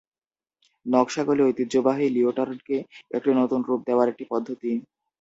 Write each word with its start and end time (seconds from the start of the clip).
নকশাগুলি 0.85 1.41
ঐতিহ্যবাহী 1.43 2.05
লিওটার্ডকে 2.09 2.77
একটি 3.11 3.31
নতুন 3.39 3.59
রূপ 3.67 3.79
দেওয়ার 3.87 4.07
একটি 4.09 4.25
পদ্ধতি। 4.31 4.71